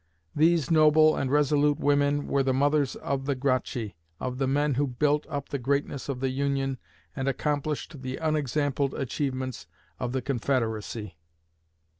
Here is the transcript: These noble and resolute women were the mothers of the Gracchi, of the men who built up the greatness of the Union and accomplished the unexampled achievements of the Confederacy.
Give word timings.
These 0.35 0.71
noble 0.71 1.15
and 1.15 1.31
resolute 1.31 1.79
women 1.79 2.25
were 2.27 2.41
the 2.41 2.55
mothers 2.55 2.95
of 2.95 3.27
the 3.27 3.35
Gracchi, 3.35 3.95
of 4.19 4.39
the 4.39 4.47
men 4.47 4.73
who 4.73 4.87
built 4.87 5.27
up 5.29 5.49
the 5.49 5.59
greatness 5.59 6.09
of 6.09 6.21
the 6.21 6.29
Union 6.31 6.79
and 7.15 7.27
accomplished 7.27 8.01
the 8.01 8.17
unexampled 8.17 8.95
achievements 8.95 9.67
of 9.99 10.11
the 10.11 10.23
Confederacy. 10.23 11.17